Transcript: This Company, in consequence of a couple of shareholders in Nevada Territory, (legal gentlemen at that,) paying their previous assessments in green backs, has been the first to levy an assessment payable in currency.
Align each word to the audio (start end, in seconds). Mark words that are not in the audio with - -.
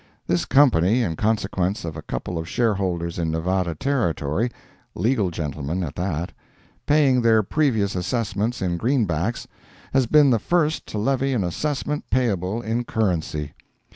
This 0.25 0.45
Company, 0.45 1.03
in 1.03 1.15
consequence 1.15 1.85
of 1.85 1.95
a 1.95 2.01
couple 2.01 2.39
of 2.39 2.49
shareholders 2.49 3.19
in 3.19 3.29
Nevada 3.29 3.75
Territory, 3.75 4.49
(legal 4.95 5.29
gentlemen 5.29 5.83
at 5.83 5.93
that,) 5.93 6.31
paying 6.87 7.21
their 7.21 7.43
previous 7.43 7.93
assessments 7.93 8.63
in 8.63 8.77
green 8.77 9.05
backs, 9.05 9.47
has 9.93 10.07
been 10.07 10.31
the 10.31 10.39
first 10.39 10.87
to 10.87 10.97
levy 10.97 11.33
an 11.33 11.43
assessment 11.43 12.09
payable 12.09 12.63
in 12.63 12.83
currency. 12.83 13.53